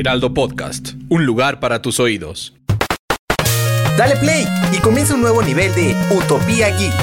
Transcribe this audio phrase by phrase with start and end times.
[0.00, 2.54] Heraldo Podcast, un lugar para tus oídos.
[3.98, 6.94] Dale play y comienza un nuevo nivel de Utopía Geek.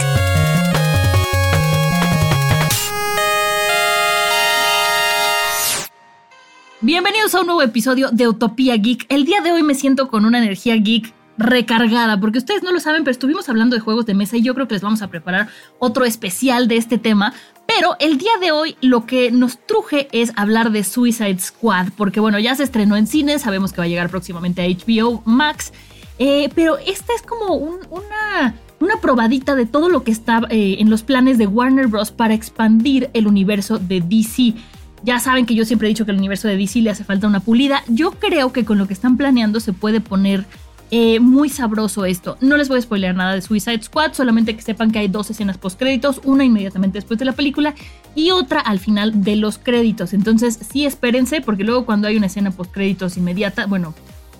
[6.81, 9.05] Bienvenidos a un nuevo episodio de Utopía Geek.
[9.09, 12.79] El día de hoy me siento con una energía geek recargada, porque ustedes no lo
[12.79, 15.07] saben, pero estuvimos hablando de juegos de mesa y yo creo que les vamos a
[15.07, 17.35] preparar otro especial de este tema.
[17.77, 22.19] Pero el día de hoy lo que nos truje es hablar de Suicide Squad, porque
[22.19, 25.71] bueno, ya se estrenó en cine, sabemos que va a llegar próximamente a HBO Max,
[26.17, 30.89] eh, pero esta es como una, una probadita de todo lo que está eh, en
[30.89, 32.09] los planes de Warner Bros.
[32.09, 34.55] para expandir el universo de DC.
[35.03, 37.27] Ya saben que yo siempre he dicho que el universo de DC le hace falta
[37.27, 37.83] una pulida.
[37.89, 40.47] Yo creo que con lo que están planeando se puede poner
[40.89, 42.37] eh, muy sabroso esto.
[42.39, 45.29] No les voy a spoiler nada de Suicide Squad, solamente que sepan que hay dos
[45.29, 47.73] escenas post créditos, una inmediatamente después de la película
[48.15, 50.13] y otra al final de los créditos.
[50.13, 53.93] Entonces sí espérense, porque luego cuando hay una escena post créditos inmediata, bueno,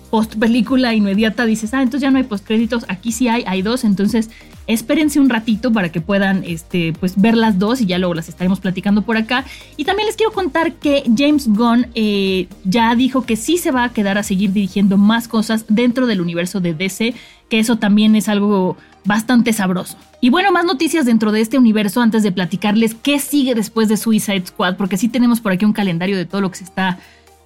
[0.09, 3.61] post película inmediata dices, ah, entonces ya no hay post créditos, aquí sí hay, hay
[3.61, 4.29] dos, entonces
[4.67, 8.29] espérense un ratito para que puedan este, pues, ver las dos y ya luego las
[8.29, 9.45] estaremos platicando por acá.
[9.77, 13.85] Y también les quiero contar que James Gunn eh, ya dijo que sí se va
[13.85, 17.13] a quedar a seguir dirigiendo más cosas dentro del universo de DC,
[17.49, 19.97] que eso también es algo bastante sabroso.
[20.19, 23.95] Y bueno, más noticias dentro de este universo antes de platicarles qué sigue después de
[23.95, 26.99] Suicide Squad, porque sí tenemos por aquí un calendario de todo lo que se está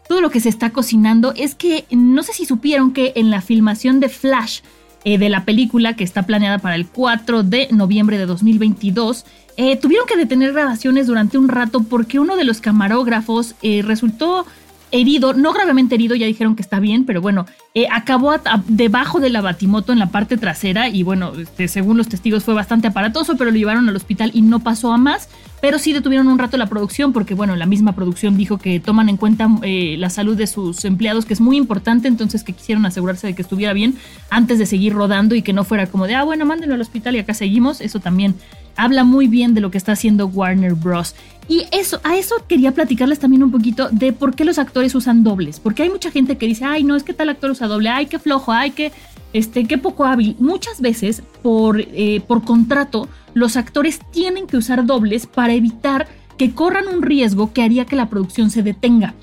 [0.07, 3.41] todo lo que se está cocinando es que no sé si supieron que en la
[3.41, 4.61] filmación de Flash
[5.03, 9.25] eh, de la película que está planeada para el 4 de noviembre de 2022,
[9.57, 14.45] eh, tuvieron que detener grabaciones durante un rato porque uno de los camarógrafos eh, resultó
[14.91, 18.33] herido, no gravemente herido, ya dijeron que está bien, pero bueno, eh, acabó
[18.67, 22.53] debajo de la batimoto en la parte trasera y bueno, este, según los testigos fue
[22.53, 25.29] bastante aparatoso, pero lo llevaron al hospital y no pasó a más,
[25.61, 29.09] pero sí detuvieron un rato la producción porque bueno, la misma producción dijo que toman
[29.09, 32.85] en cuenta eh, la salud de sus empleados, que es muy importante, entonces que quisieron
[32.85, 33.95] asegurarse de que estuviera bien
[34.29, 37.15] antes de seguir rodando y que no fuera como de, ah, bueno, mándenlo al hospital
[37.15, 38.35] y acá seguimos, eso también
[38.75, 41.15] habla muy bien de lo que está haciendo Warner Bros.
[41.47, 45.23] Y eso, a eso quería platicarles también un poquito de por qué los actores usan
[45.23, 45.59] dobles.
[45.59, 48.05] Porque hay mucha gente que dice, ay, no, es que tal actor usa doble, ay,
[48.05, 48.91] qué flojo, ay, qué,
[49.33, 50.35] este, qué poco hábil.
[50.39, 56.51] Muchas veces, por, eh, por contrato, los actores tienen que usar dobles para evitar que
[56.51, 59.13] corran un riesgo que haría que la producción se detenga.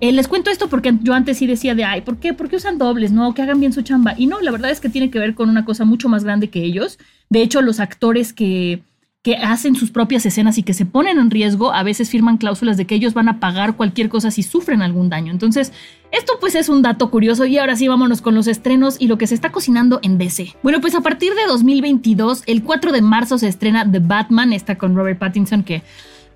[0.00, 2.34] Eh, les cuento esto porque yo antes sí decía de, ay, ¿por qué?
[2.34, 3.12] ¿Por qué usan dobles?
[3.12, 4.14] No, que hagan bien su chamba.
[4.16, 6.50] Y no, la verdad es que tiene que ver con una cosa mucho más grande
[6.50, 6.98] que ellos.
[7.30, 8.82] De hecho, los actores que,
[9.26, 12.76] que hacen sus propias escenas y que se ponen en riesgo, a veces firman cláusulas
[12.76, 15.32] de que ellos van a pagar cualquier cosa si sufren algún daño.
[15.32, 15.72] Entonces,
[16.12, 19.18] esto pues es un dato curioso y ahora sí vámonos con los estrenos y lo
[19.18, 20.54] que se está cocinando en DC.
[20.62, 24.78] Bueno, pues a partir de 2022, el 4 de marzo se estrena The Batman, está
[24.78, 25.82] con Robert Pattinson que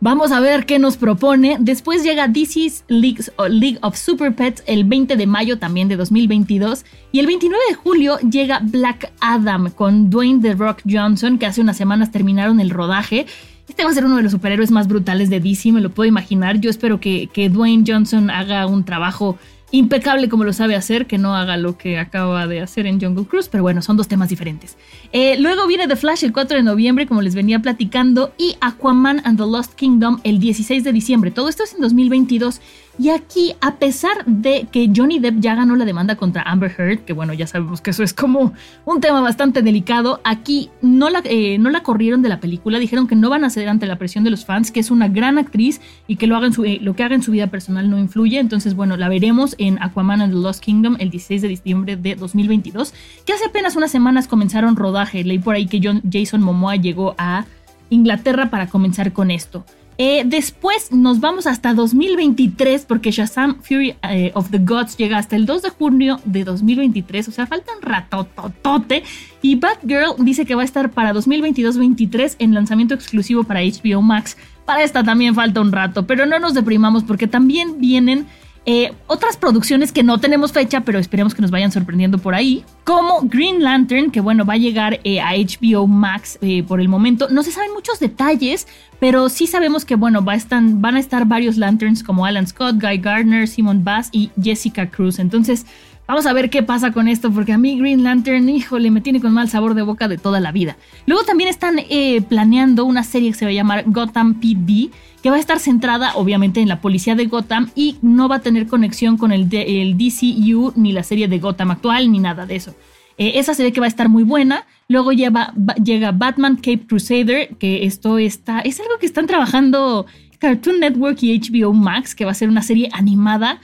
[0.03, 1.59] Vamos a ver qué nos propone.
[1.61, 6.87] Después llega DC's League, of Super Pets el 20 de mayo también de 2022.
[7.13, 11.61] Y el 29 de julio llega Black Adam con Dwayne The Rock Johnson, que hace
[11.61, 13.27] unas semanas terminaron el rodaje.
[13.69, 16.09] Este va a ser uno de los superhéroes más brutales de DC, me lo puedo
[16.09, 16.59] imaginar.
[16.59, 19.39] Yo espero que, que Dwayne Johnson haga un trabajo
[19.73, 23.25] impecable como lo sabe hacer, que no haga lo que acaba de hacer en Jungle
[23.25, 24.77] Cruise, pero bueno, son dos temas diferentes.
[25.13, 29.23] Eh, luego viene The Flash el 4 de noviembre, como les venía platicando, y Aquaman
[29.25, 31.31] and the Lost Kingdom el 16 de diciembre.
[31.31, 32.61] Todo esto es en 2022.
[33.01, 36.99] Y aquí, a pesar de que Johnny Depp ya ganó la demanda contra Amber Heard,
[37.07, 38.53] que bueno, ya sabemos que eso es como
[38.85, 43.07] un tema bastante delicado, aquí no la, eh, no la corrieron de la película, dijeron
[43.07, 45.39] que no van a ceder ante la presión de los fans, que es una gran
[45.39, 48.39] actriz y que lo, eh, lo que haga en su vida personal no influye.
[48.39, 52.17] Entonces, bueno, la veremos en Aquaman and the Lost Kingdom el 16 de diciembre de
[52.17, 52.93] 2022,
[53.25, 55.25] que hace apenas unas semanas comenzaron rodaje.
[55.25, 57.47] Leí por ahí que Jason Momoa llegó a
[57.89, 59.65] Inglaterra para comenzar con esto.
[60.03, 65.37] Eh, después nos vamos hasta 2023 porque Shazam Fury eh, of the Gods llega hasta
[65.37, 69.03] el 2 de junio de 2023, o sea, falta un ratototote.
[69.43, 74.39] Y Batgirl dice que va a estar para 2022-23 en lanzamiento exclusivo para HBO Max.
[74.65, 78.27] Para esta también falta un rato, pero no nos deprimamos porque también vienen
[78.73, 82.65] Eh, otras producciones que no tenemos fecha, pero esperemos que nos vayan sorprendiendo por ahí,
[82.85, 86.89] como Green Lantern, que bueno, va a llegar eh, a HBO Max eh, por el
[86.89, 87.29] momento.
[87.31, 88.69] No se saben muchos detalles,
[89.01, 92.77] pero sí sabemos que bueno, va a van a estar varios Lanterns como Alan Scott,
[92.81, 95.19] Guy Gardner, Simon Bass y Jessica Cruz.
[95.19, 95.67] Entonces,
[96.11, 99.21] Vamos a ver qué pasa con esto, porque a mí Green Lantern, híjole, me tiene
[99.21, 100.77] con mal sabor de boca de toda la vida.
[101.07, 104.91] Luego también están eh, planeando una serie que se va a llamar Gotham PD,
[105.23, 108.41] que va a estar centrada obviamente en la policía de Gotham y no va a
[108.41, 112.75] tener conexión con el, DCU ni la serie de Gotham actual ni nada de eso.
[113.17, 114.67] Eh, esa serie que va a estar muy buena.
[114.89, 120.07] Luego llega Batman Cape Crusader, que esto está, es algo que están trabajando
[120.41, 123.61] Cartoon Network y HBO Max, que va a ser una serie animada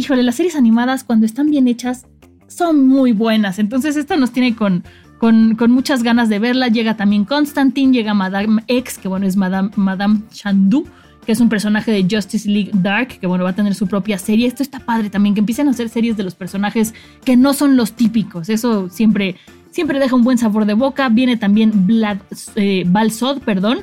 [0.00, 2.06] híjole, las series animadas cuando están bien hechas
[2.48, 3.58] son muy buenas.
[3.58, 4.82] Entonces esta nos tiene con,
[5.18, 6.68] con, muchas ganas de verla.
[6.68, 10.86] Llega también Constantine, llega Madame X, que bueno, es Madame, Madame Chandu,
[11.26, 14.18] que es un personaje de Justice League Dark, que bueno, va a tener su propia
[14.18, 14.46] serie.
[14.46, 17.76] Esto está padre también, que empiecen a hacer series de los personajes que no son
[17.76, 18.48] los típicos.
[18.48, 19.36] Eso siempre,
[19.70, 21.10] siempre deja un buen sabor de boca.
[21.10, 22.18] Viene también Vlad,
[22.56, 23.80] eh, Balsod, perdón,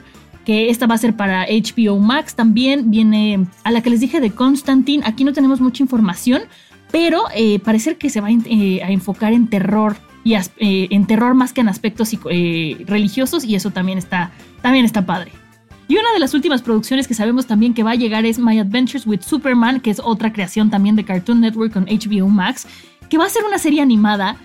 [0.48, 2.90] que esta va a ser para HBO Max también.
[2.90, 5.04] Viene a la que les dije de Constantine.
[5.06, 6.44] Aquí no tenemos mucha información,
[6.90, 11.34] pero eh, parece que se va eh, a enfocar en terror y eh, en terror
[11.34, 15.34] más que en aspectos religiosos y eso también está, también está padre.
[15.90, 18.58] Y una de las últimas producciones que sabemos también que va a llegar es My
[18.58, 22.68] Adventures with Superman, que es otra creación también de Cartoon Network con HBO Max,
[23.10, 24.38] que va a ser una serie animada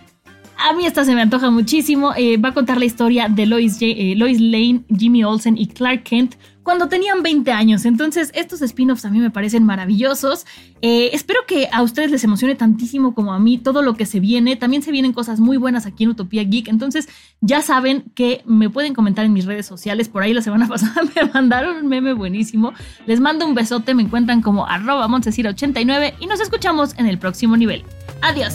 [0.68, 2.12] a mí esta se me antoja muchísimo.
[2.16, 6.04] Eh, va a contar la historia de Lois, eh, Lois, Lane, Jimmy Olsen y Clark
[6.04, 7.84] Kent cuando tenían 20 años.
[7.84, 10.46] Entonces, estos spin-offs a mí me parecen maravillosos.
[10.80, 14.20] Eh, espero que a ustedes les emocione tantísimo como a mí todo lo que se
[14.20, 14.56] viene.
[14.56, 16.68] También se vienen cosas muy buenas aquí en Utopía Geek.
[16.68, 17.08] Entonces,
[17.40, 20.08] ya saben que me pueden comentar en mis redes sociales.
[20.08, 22.72] Por ahí la semana pasada me mandaron un meme buenísimo.
[23.06, 23.94] Les mando un besote.
[23.94, 27.84] Me encuentran como arroba 89 y nos escuchamos en el próximo nivel.
[28.20, 28.54] Adiós.